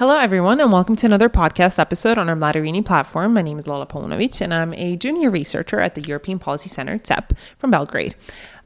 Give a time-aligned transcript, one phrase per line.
[0.00, 3.34] Hello, everyone, and welcome to another podcast episode on our MladiRini platform.
[3.34, 6.98] My name is Lola Paunovic, and I'm a junior researcher at the European Policy Center,
[7.04, 8.14] CEP, from Belgrade.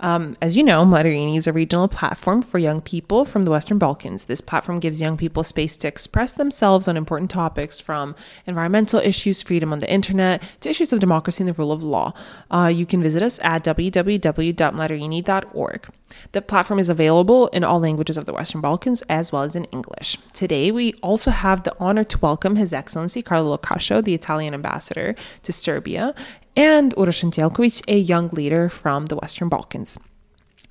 [0.01, 3.79] Um, as you know, MladiRini is a regional platform for young people from the Western
[3.79, 4.25] Balkans.
[4.25, 8.15] This platform gives young people space to express themselves on important topics from
[8.47, 12.13] environmental issues, freedom on the internet, to issues of democracy and the rule of law.
[12.51, 15.89] Uh, you can visit us at www.mladirini.org.
[16.33, 19.65] The platform is available in all languages of the Western Balkans as well as in
[19.67, 20.19] English.
[20.33, 24.55] Today, we also have the honor to welcome His Excellency Carlo Lo Cascio, the Italian
[24.55, 26.15] ambassador to Serbia,
[26.57, 29.99] and Uroš Anđelković, a young leader from the Western Balkans.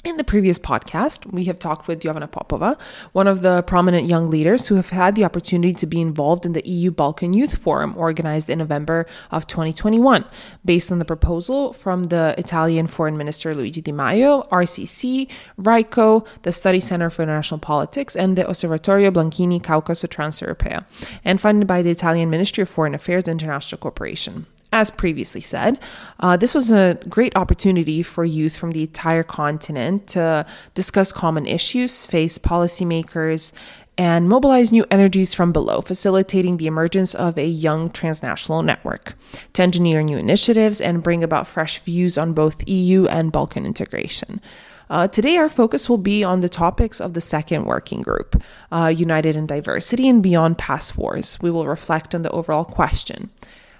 [0.06, 2.78] In the previous podcast, we have talked with Jovana Popova,
[3.14, 6.52] one of the prominent young leaders who have had the opportunity to be involved in
[6.52, 10.26] the EU Balkan Youth Forum organized in November of 2021,
[10.66, 16.52] based on the proposal from the Italian Foreign Minister Luigi Di Maio, RCC, RYCO, the
[16.52, 20.84] Study Center for International Politics, and the Osservatorio Balcani Caucaso Transeuropa,
[21.24, 24.48] and funded by the Italian Ministry of Foreign Affairs and International Cooperation.
[24.74, 25.78] As previously said,
[26.20, 31.46] uh, this was a great opportunity for youth from the entire continent to discuss common
[31.46, 33.54] issues, face policymakers,
[34.00, 39.14] and mobilize new energies from below, facilitating the emergence of a young transnational network,
[39.54, 44.42] to engineer new initiatives and bring about fresh views on both EU and Balkan integration.
[44.90, 48.88] Uh, today, our focus will be on the topics of the second working group, uh,
[48.88, 51.38] United in Diversity and Beyond Past Wars.
[51.44, 53.30] We will reflect on the overall question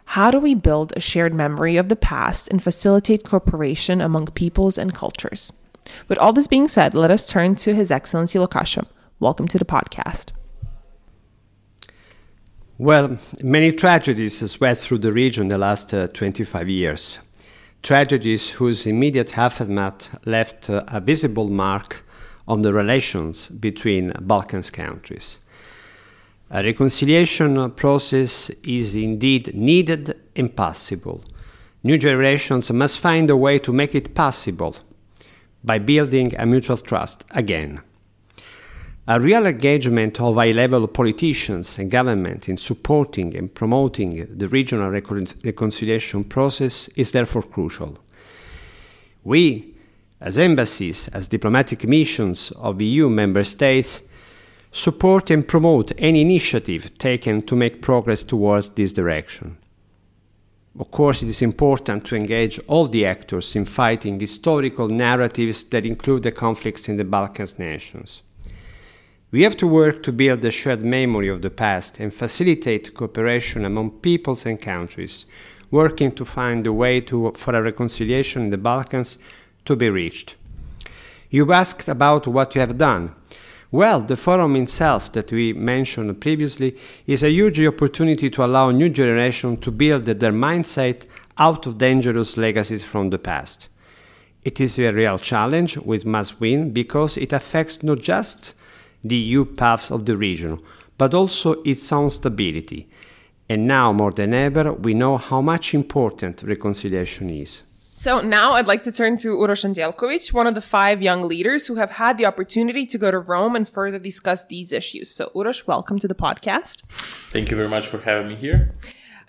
[0.06, 4.78] how do we build a shared memory of the past and facilitate cooperation among peoples
[4.78, 5.52] and cultures?
[6.08, 8.86] With all this being said, let us turn to His Excellency Lo Cascio.
[9.20, 10.32] Welcome to the podcast.
[12.78, 17.20] Well, many tragedies swept through the region the last uh, 25 years.
[17.82, 22.04] Tragedies whose immediate aftermath left uh, a visible mark
[22.48, 25.38] on the relations between Balkans countries.
[26.56, 31.24] A reconciliation process is indeed needed and possible.
[31.82, 34.76] New generations must find a way to make it possible
[35.64, 37.82] by building a mutual trust again.
[39.08, 44.92] A real engagement of high level politicians and government in supporting and promoting the regional
[44.92, 47.98] recon- reconciliation process is therefore crucial.
[49.24, 49.74] We,
[50.22, 54.02] as embassies, as diplomatic missions of EU member states,
[54.74, 59.56] support and promote any initiative taken to make progress towards this direction.
[60.80, 65.86] Of course, it is important to engage all the actors in fighting historical narratives that
[65.86, 68.24] include the conflicts in the Balkans nations.
[69.30, 73.66] We have to work to build a shared memory of the past and facilitate cooperation
[73.66, 75.28] among peoples and countries,
[75.70, 79.20] working to find a way to, for a reconciliation in the Balkans
[79.66, 80.36] to be reached.
[81.30, 83.16] You asked about what you have done.
[83.74, 88.88] Well, the forum itself that we mentioned previously is a huge opportunity to allow new
[88.88, 91.08] generation to build their mindset
[91.40, 93.70] out of dangerous legacies from the past.
[94.44, 98.54] It is a real challenge we must win because it affects not just
[99.04, 100.60] the EU path of the region,
[101.00, 102.88] but also its own stability.
[103.50, 107.64] And now more than ever, we know how much important reconciliation is.
[107.96, 111.68] So now I'd like to turn to Uroš Anđelković, one of the five young leaders
[111.68, 115.10] who have had the opportunity to go to Rome and further discuss these issues.
[115.10, 116.82] So Uroš, welcome to the podcast.
[117.32, 118.74] Thank you very much for having me here.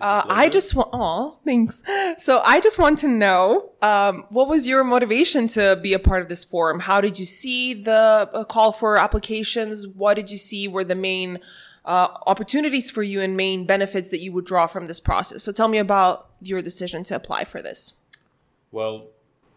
[0.00, 1.82] Uh, I just want, oh, thanks.
[2.18, 6.20] So I just want to know, um, what was your motivation to be a part
[6.20, 6.80] of this forum?
[6.80, 9.86] How did you see the uh, call for applications?
[9.86, 11.38] What did you see were the main
[11.84, 15.42] uh, opportunities for you and main benefits that you would draw from this process?
[15.44, 17.92] So tell me about your decision to apply for this.
[18.74, 19.06] Well,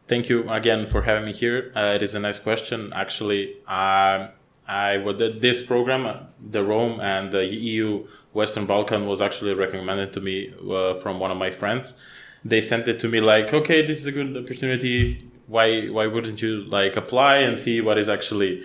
[0.07, 1.71] thank you again for having me here.
[1.75, 2.93] Uh, it is a nice question.
[2.93, 4.27] Actually, uh,
[4.67, 10.13] I did this program, uh, the Rome and the EU Western Balkan, was actually recommended
[10.13, 11.95] to me uh, from one of my friends.
[12.45, 15.27] They sent it to me like, okay, this is a good opportunity.
[15.47, 18.61] Why why wouldn't you like apply and see what is actually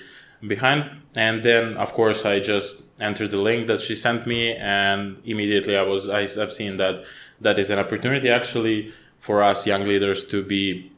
[0.46, 0.84] behind?
[1.14, 5.78] And then, of course, I just entered the link that she sent me, and immediately
[5.78, 7.04] I was I, I've seen that
[7.40, 10.90] that is an opportunity actually for us young leaders to be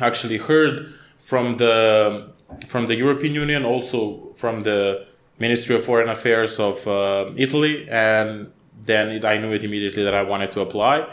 [0.00, 0.92] actually heard
[1.22, 2.28] from the
[2.68, 5.06] from the European Union, also from the
[5.38, 8.52] Ministry of Foreign Affairs of uh, Italy, and
[8.84, 11.06] then it, I knew it immediately that I wanted to apply.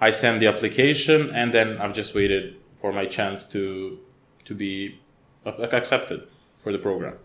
[0.00, 3.98] I sent the application, and then I've just waited for my chance to
[4.44, 5.00] to be
[5.44, 6.20] accepted
[6.62, 7.16] for the program.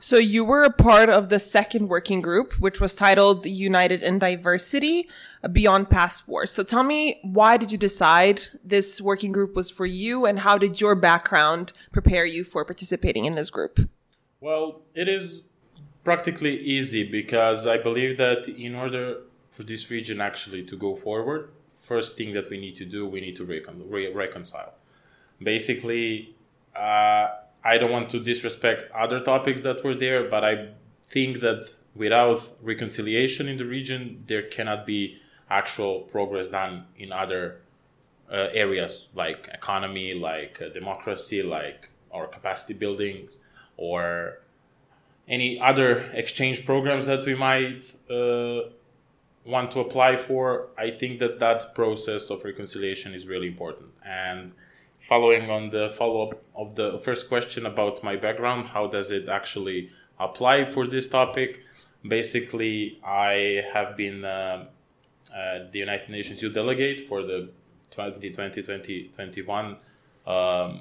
[0.00, 4.18] So you were a part of the second working group, which was titled United in
[4.18, 5.08] Diversity
[5.52, 6.50] Beyond Past Wars.
[6.50, 10.58] So tell me, why did you decide this working group was for you and how
[10.58, 13.88] did your background prepare you for participating in this group?
[14.40, 15.48] Well, it is
[16.04, 19.18] practically easy because I believe that in order
[19.50, 21.50] for this region actually to go forward,
[21.82, 24.74] first thing that we need to do, we need to recon- re- reconcile.
[25.42, 26.34] Basically,
[26.76, 27.28] uh,
[27.72, 30.54] I don't want to disrespect other topics that were there, but I
[31.10, 35.18] think that without reconciliation in the region, there cannot be
[35.50, 37.60] actual progress done in other
[38.30, 43.28] uh, areas like economy, like uh, democracy, like our capacity building,
[43.76, 44.38] or
[45.26, 48.60] any other exchange programs that we might uh,
[49.44, 50.68] want to apply for.
[50.78, 53.90] I think that that process of reconciliation is really important.
[54.04, 54.52] And
[55.06, 59.28] following on the follow up of the first question about my background, how does it
[59.28, 61.60] actually apply for this topic?
[62.06, 64.66] Basically, I have been uh,
[65.34, 67.50] uh, the United Nations Youth Delegate for the
[67.96, 69.76] 2020-2021
[70.26, 70.80] um,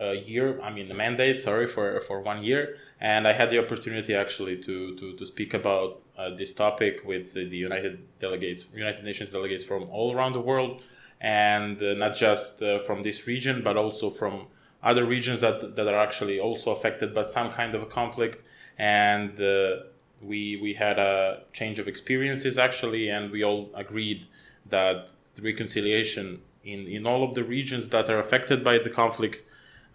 [0.00, 0.60] uh, year.
[0.60, 1.40] I mean, the mandate.
[1.40, 5.54] Sorry for for one year, and I had the opportunity actually to to, to speak
[5.54, 10.40] about uh, this topic with the United delegates, United Nations delegates from all around the
[10.40, 10.82] world,
[11.22, 14.46] and uh, not just uh, from this region, but also from
[14.82, 18.44] other regions that that are actually also affected by some kind of a conflict,
[18.76, 19.76] and uh,
[20.20, 24.26] we we had a change of experiences actually, and we all agreed
[24.68, 29.42] that the reconciliation in, in all of the regions that are affected by the conflict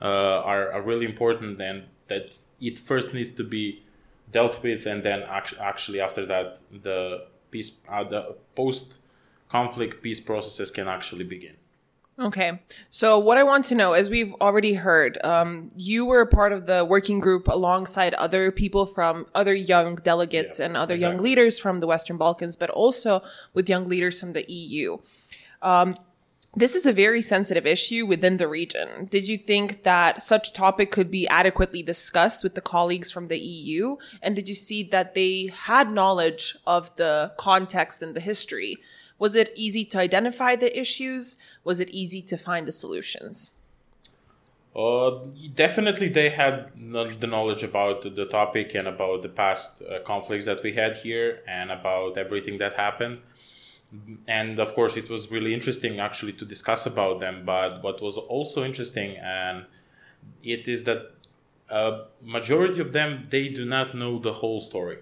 [0.02, 3.84] uh, are, are really important and that it first needs to be
[4.32, 8.96] dealt with and then act- actually after that the peace uh, the post
[9.50, 11.56] conflict peace processes can actually begin
[12.20, 12.60] Okay.
[12.90, 16.66] So, what I want to know, as we've already heard, um, you were part of
[16.66, 21.16] the working group alongside other people from other young delegates Yeah, and other exactly.
[21.16, 23.22] young leaders from the Western Balkans, but also
[23.54, 24.98] with young leaders from the EU.
[25.62, 25.96] Um,
[26.56, 29.06] this is a very sensitive issue within the region.
[29.12, 33.38] Did you think that such topic could be adequately discussed with the colleagues from the
[33.38, 33.98] EU?
[34.24, 38.78] And did you see that they had knowledge of the context and the history?
[39.20, 41.38] Was it easy to identify the issues?
[41.64, 43.52] Was it easy to find the solutions?
[44.76, 45.26] Uh,
[45.56, 50.62] definitely, they had the knowledge about the topic and about the past uh, conflicts that
[50.62, 53.20] we had here and about everything that happened.
[54.28, 57.44] And of course, it was really interesting actually to discuss about them.
[57.44, 59.66] But what was also interesting, and
[60.44, 61.12] it is that
[61.70, 65.00] a majority of them they do not know the whole story.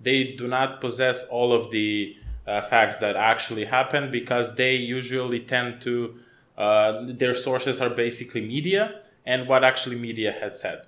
[0.00, 2.16] They do not possess all of the
[2.46, 6.18] uh, facts that actually happened because they usually tend to
[6.56, 10.82] uh, their sources are basically media and what actually media had said,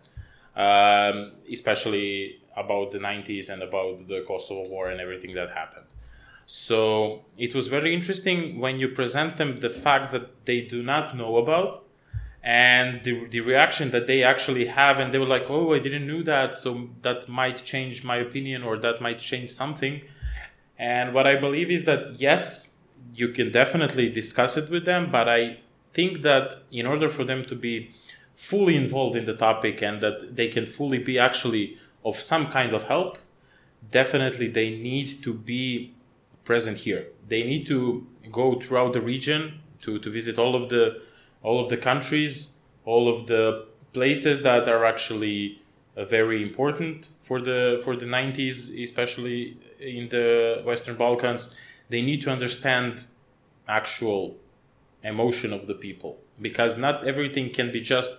[0.54, 5.86] um, especially about the 90s and about the Kosovo War and everything that happened.
[6.46, 11.16] So it was very interesting when you present them the facts that they do not
[11.16, 11.86] know about
[12.46, 16.06] and the, the reaction that they actually have and they were like oh i didn't
[16.06, 20.00] know that so that might change my opinion or that might change something
[20.78, 22.70] and what i believe is that yes
[23.14, 25.58] you can definitely discuss it with them but i
[25.94, 27.90] think that in order for them to be
[28.34, 32.74] fully involved in the topic and that they can fully be actually of some kind
[32.74, 33.18] of help
[33.90, 35.94] definitely they need to be
[36.44, 37.08] present here.
[37.28, 41.02] They need to go throughout the region to, to visit all of the
[41.42, 42.50] all of the countries,
[42.84, 45.62] all of the places that are actually
[45.96, 51.50] Uh, very important for the for the 90s, especially in the Western Balkans.
[51.88, 53.06] They need to understand
[53.66, 54.36] actual
[55.02, 58.12] emotion of the people because not everything can be just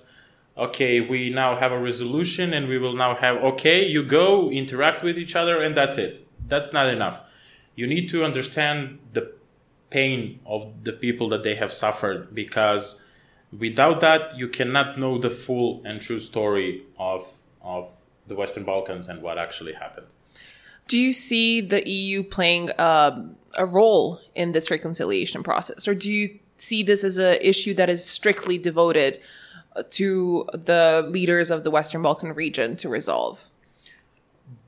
[0.57, 5.03] okay we now have a resolution and we will now have okay you go interact
[5.03, 7.19] with each other and that's it that's not enough
[7.75, 9.33] you need to understand the
[9.89, 12.95] pain of the people that they have suffered because
[13.57, 17.33] without that you cannot know the full and true story of
[17.67, 17.89] of
[18.27, 20.07] the western balkans and what actually happened.
[20.87, 26.09] Do you see the EU playing um, a role in this reconciliation process, or do
[26.11, 29.19] you see this as an issue that is strictly devoted
[29.75, 33.49] uh, to the leaders of the Western Balkan region to resolve?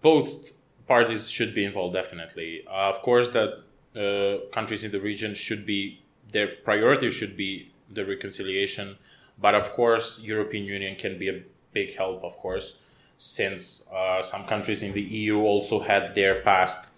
[0.01, 0.51] both
[0.87, 2.63] parties should be involved definitely.
[2.67, 3.63] Uh, of course that
[3.95, 6.01] uh, countries in the region should be
[6.31, 8.97] their priority should be the reconciliation.
[9.39, 11.41] But of course european union can be a
[11.73, 12.79] big help of course
[13.19, 16.89] since uh, some countries in the eu also had their past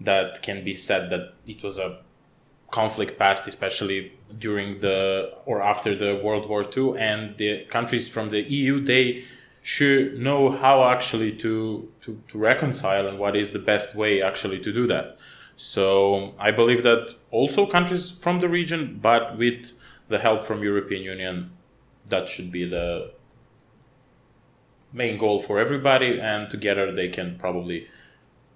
[0.00, 1.98] that can be said that it was a
[2.70, 8.28] conflict past especially during the or after the world war ii and the countries from
[8.30, 9.24] the eu they
[9.62, 14.58] should know how actually to, to, to reconcile and what is the best way actually
[14.58, 15.18] to do that.
[15.56, 19.72] So I believe that also countries from the region, but with
[20.08, 21.50] the help from European Union,
[22.08, 23.10] that should be the
[24.92, 27.88] main goal for everybody, and together they can probably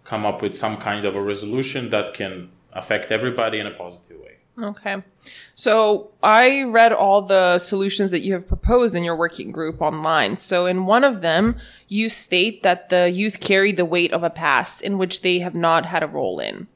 [0.05, 4.19] come up with some kind of a resolution that can affect everybody in a positive
[4.19, 4.37] way.
[4.61, 5.03] Okay.
[5.55, 10.37] So I read all the solutions that you have proposed in your working group online.
[10.37, 11.57] So in one of them,
[11.89, 15.55] you state that the youth carry the weight of a past in which they have
[15.55, 16.67] not had a role in.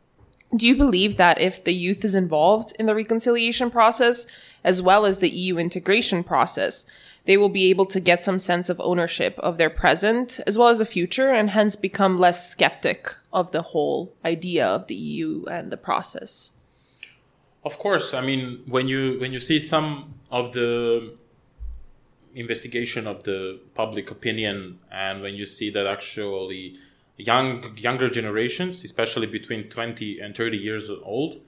[0.54, 4.26] Do you believe that if the youth is involved in the reconciliation process,
[4.64, 6.86] as well as the EU integration process,
[7.26, 10.68] they will be able to get some sense of ownership of their present as well
[10.68, 15.44] as the future and hence become less skeptic of the whole idea of the EU
[15.50, 16.52] and the process?
[17.64, 21.14] Of course, I mean when you when you see some of the
[22.34, 26.76] investigation of the public opinion and when you see that actually
[27.16, 31.40] young younger generations, especially between 20 and 30 years old,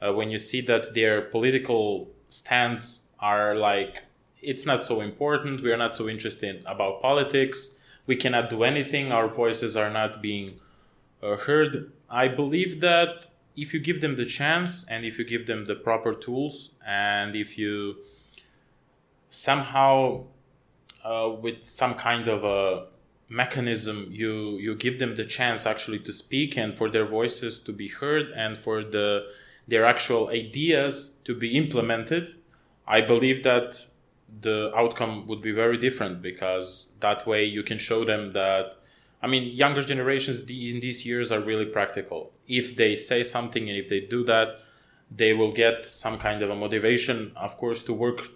[0.00, 4.02] uh, when you see that their political stands are like
[4.44, 9.12] it's not so important, we are not so interested about politics, we cannot do anything,
[9.12, 10.60] our voices are not being
[11.22, 11.92] uh, heard.
[12.10, 15.74] I believe that if you give them the chance and if you give them the
[15.74, 17.96] proper tools and if you
[19.30, 20.24] somehow
[21.04, 22.86] uh, with some kind of a
[23.28, 27.72] mechanism you you give them the chance actually to speak and for their voices to
[27.72, 29.26] be heard and for the
[29.66, 32.34] their actual ideas to be implemented
[32.86, 33.86] i believe that
[34.40, 38.76] the outcome would be very different because that way you can show them that
[39.24, 42.32] I mean, younger generations in these years are really practical.
[42.46, 44.60] If they say something and if they do that,
[45.10, 48.28] they will get some kind of a motivation, of course, to work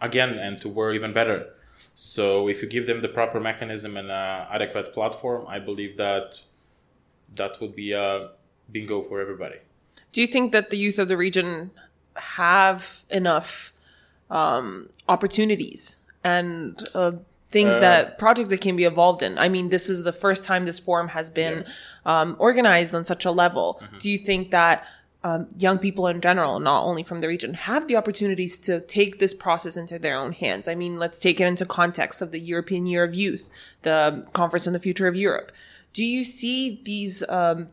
[0.00, 1.54] again and to work even better.
[1.96, 6.38] So if you give them the proper mechanism and an adequate platform, I believe that
[7.34, 8.30] that would be a
[8.70, 9.56] bingo for everybody.
[10.12, 11.72] Do you think that the youth of the region
[12.14, 13.73] have enough
[14.34, 17.12] um, opportunities and uh,
[17.48, 19.38] things uh, that projects that can be involved in.
[19.38, 22.20] I mean, this is the first time this forum has been yeah.
[22.20, 23.80] um, organized on such a level.
[23.80, 23.98] Mm-hmm.
[23.98, 24.84] Do you think that
[25.22, 29.20] um, young people in general, not only from the region, have the opportunities to take
[29.20, 30.66] this process into their own hands?
[30.66, 33.48] I mean, let's take it into context of the European Year of Youth,
[33.82, 35.52] the Conference on the Future of Europe.
[35.92, 37.68] Do you see these um,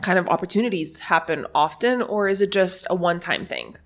[0.00, 3.76] kind of opportunities happen often, or is it just a one-time thing?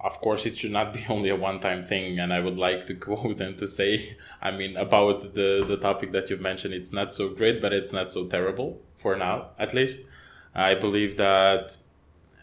[0.00, 2.94] Of course it should not be only a one-time thing and i would like to
[3.06, 7.12] quote and to say i mean about the the topic that you've mentioned it's not
[7.12, 9.98] so great but it's not so terrible for now at least
[10.54, 11.76] i believe that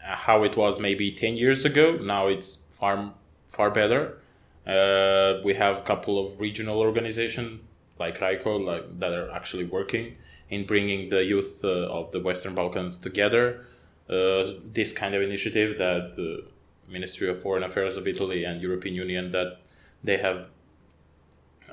[0.02, 3.14] how it was maybe 10 years ago now it's far
[3.48, 4.18] far better
[4.66, 7.60] uh, we have a couple of regional organizations
[7.98, 10.16] like RYCO like, that are actually working
[10.50, 13.64] in bringing the youth uh, of the Western Balkans together.
[14.08, 16.48] Uh, this kind of initiative that uh,
[16.88, 19.58] Ministry of Foreign Affairs of Italy and European Union that
[20.04, 20.46] they have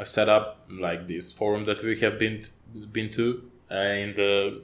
[0.04, 2.46] set up like this forum that we have been
[2.92, 4.62] been to uh, in the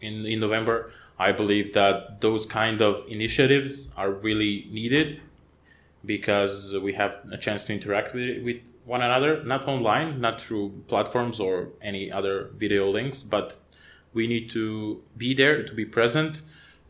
[0.00, 0.92] in in November.
[1.18, 5.20] I believe that those kind of initiatives are really needed
[6.04, 8.56] because we have a chance to interact with, with
[8.86, 13.58] one another, not online, not through platforms or any other video links, but
[14.14, 16.42] we need to be there to be present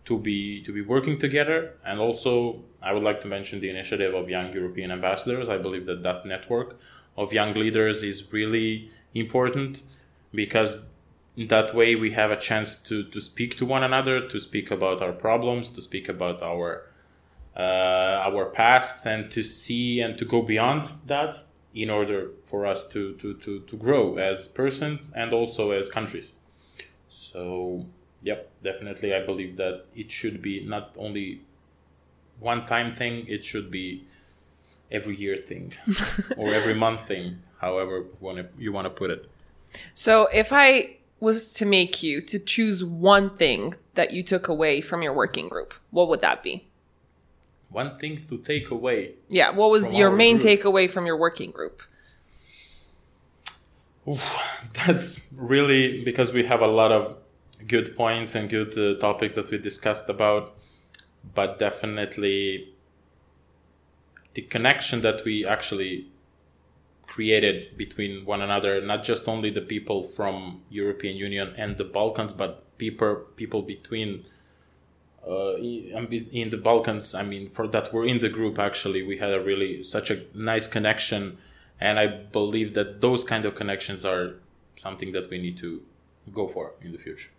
[0.05, 1.75] to be to be working together.
[1.85, 5.49] And also, I would like to mention the initiative of young European ambassadors.
[5.49, 6.79] I believe that that network
[7.17, 9.83] of young leaders is really important
[10.33, 10.79] because
[11.37, 14.71] in that way we have a chance to, to speak to one another, to speak
[14.71, 16.87] about our problems, to speak about our
[17.57, 21.35] uh, our past, and to see and to go beyond that
[21.75, 26.33] in order for us to, to, to, to grow as persons and also as countries.
[27.09, 27.87] So
[28.23, 29.15] Yep, definitely.
[29.15, 31.41] I believe that it should be not only
[32.39, 34.05] one time thing, it should be
[34.91, 35.73] every year thing
[36.37, 38.05] or every month thing, however
[38.59, 39.31] you want to put it.
[39.95, 44.81] So if I was to make you to choose one thing that you took away
[44.81, 46.67] from your working group, what would that be?
[47.69, 49.15] One thing to take away.
[49.29, 50.61] Yeah, what was your main group?
[50.61, 51.83] takeaway from your working group?
[54.09, 54.25] Oof,
[54.87, 57.17] that's really because we have a lot of
[57.67, 60.55] good points and good uh, topics that we discussed about,
[61.35, 62.73] but definitely
[64.35, 66.07] the connection that we actually
[67.07, 72.33] created between one another, not just only the people from European Union and the Balkans,
[72.33, 74.25] but people people between
[75.27, 77.15] uh, in the Balkans.
[77.15, 78.59] I mean, for that were in the group.
[78.59, 81.39] Actually, we had a really such a nice connection,
[81.81, 84.37] and I believe that those kind of connections are
[84.77, 85.83] something that we need to
[86.33, 87.31] go for in the future.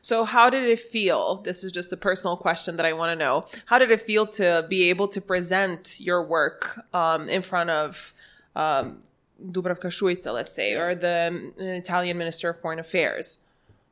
[0.00, 1.36] So, how did it feel?
[1.36, 3.46] This is just a personal question that I want to know.
[3.66, 8.12] How did it feel to be able to present your work um, in front of
[8.54, 9.00] um,
[9.42, 13.38] Dubravka Šuica, let's say, or the um, Italian Minister of Foreign Affairs?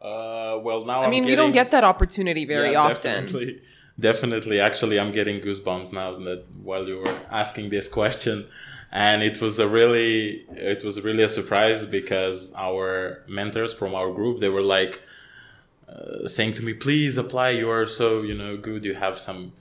[0.00, 3.24] Uh, well, now I mean, you don't get that opportunity very Yeah, often.
[3.24, 3.62] Definitely,
[4.00, 4.60] definitely.
[4.60, 8.46] Actually, I'm getting goosebumps now that while you were asking this question,
[8.92, 14.12] and it was a really, it was really a surprise because our mentors from our
[14.12, 15.02] group they were like
[15.88, 17.50] uh, saying to me, "Please apply.
[17.50, 18.84] You are so you know good.
[18.84, 19.52] You have some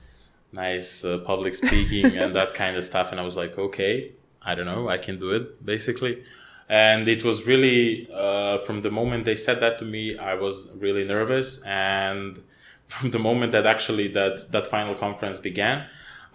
[0.51, 4.55] nice uh, public speaking and that kind of stuff." And I was like, "Okay, I
[4.55, 4.89] don't know.
[4.89, 6.21] I can do it." Basically.
[6.69, 10.69] And it was really uh, from the moment they said that to me, I was
[10.75, 12.41] really nervous, and
[12.87, 15.87] from the moment that actually that that final conference began,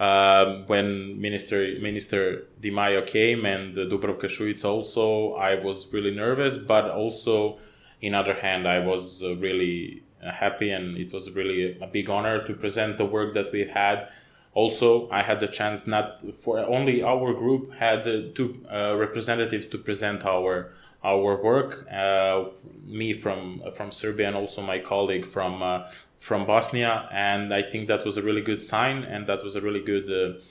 [0.02, 6.14] um, when Minister Minister Di Maio came and uh, Dubravka Šuica also, I was really
[6.14, 7.58] nervous, but also,
[8.02, 12.10] in other hand, I was uh, really uh, happy, and it was really a big
[12.10, 14.10] honor to present the work that we've had.
[14.54, 19.66] Also, I had the chance not for only our group had uh, two uh, representatives
[19.68, 21.90] to present our our work.
[21.90, 22.44] Uh,
[22.84, 27.88] me from from Serbia and also my colleague from uh, from Bosnia, and I think
[27.88, 30.42] that was a really good sign, and that was a really good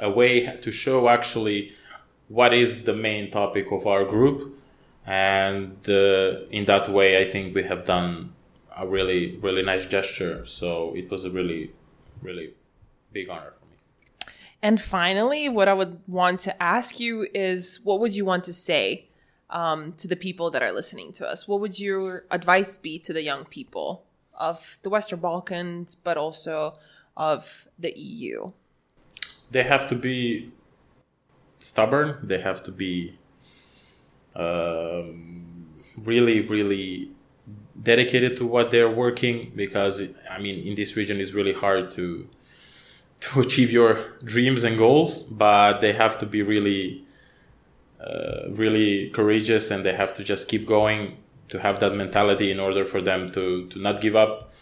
[0.00, 1.72] a way to show actually
[2.28, 4.58] what is the main topic of our group,
[5.06, 8.32] and uh, in that way, I think we have done
[8.76, 10.44] a really really nice gesture.
[10.44, 11.72] So it was a really
[12.22, 12.54] really
[13.12, 14.32] big honor for me.
[14.62, 18.52] And finally, what I would want to ask you is what would you want to
[18.52, 19.08] say
[19.50, 21.46] um, to the people that are listening to us?
[21.46, 26.78] What would your advice be to the young people of the Western Balkans, but also
[27.16, 28.50] of the EU?
[29.50, 30.52] They have to be
[31.58, 32.18] stubborn.
[32.22, 33.18] They have to be
[34.36, 35.66] um,
[35.96, 37.10] really, really
[37.82, 42.28] dedicated to what they're working because I mean, in this region, it's really hard to
[43.20, 47.04] to achieve your dreams and goals, but they have to be really,
[48.00, 51.16] uh, really courageous, and they have to just keep going
[51.48, 54.52] to have that mentality in order for them to to not give up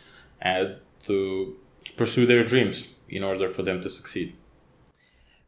[0.40, 0.76] and
[1.07, 1.57] to
[1.97, 4.34] pursue their dreams in order for them to succeed.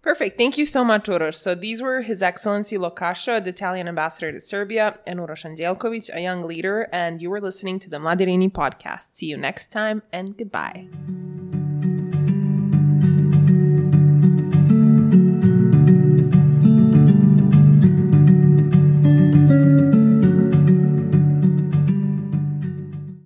[0.06, 0.38] Perfect.
[0.38, 1.34] Thank you so much, Uroš.
[1.34, 6.10] So these were His Excellency Lo Cascio, the Italian ambassador to Serbia, and Uroš Anđelković,
[6.14, 9.16] a young leader, and you were listening to the Mladirini podcast.
[9.16, 11.35] See you next time, and goodbye.